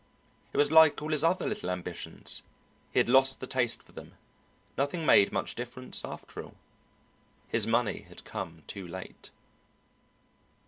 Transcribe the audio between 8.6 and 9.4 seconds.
too late.